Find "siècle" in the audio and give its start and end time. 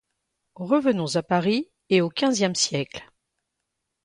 2.55-3.07